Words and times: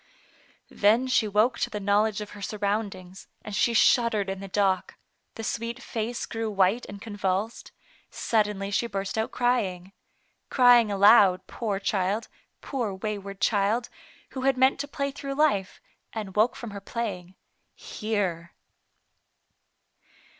Then 0.71 1.05
she 1.05 1.27
woke 1.27 1.59
to 1.59 1.69
the 1.69 1.79
knowledge 1.79 2.21
of 2.21 2.31
her 2.31 2.41
surroundings, 2.41 3.27
and 3.45 3.55
she 3.55 3.75
shuddered 3.75 4.31
in 4.31 4.39
the 4.39 4.47
dock; 4.47 4.97
the 5.35 5.43
sweet 5.43 5.79
face 5.79 6.25
grew 6.25 6.49
white 6.49 6.87
and 6.89 6.99
convulsed; 6.99 7.71
suddenly 8.09 8.71
she 8.71 8.87
burst 8.87 9.15
out 9.15 9.29
cry 9.29 9.63
ing. 9.63 9.93
Crying 10.49 10.89
aloud, 10.91 11.45
poor 11.45 11.79
child, 11.79 12.29
poor 12.61 12.95
wayward 12.95 13.39
child, 13.39 13.89
who 14.31 14.41
had 14.41 14.57
meant 14.57 14.79
to 14.79 14.87
play 14.87 15.11
through 15.11 15.35
life, 15.35 15.79
and 16.13 16.35
woke 16.35 16.55
from 16.55 16.71
her 16.71 16.81
playing— 16.81 17.35
here. 17.75 18.55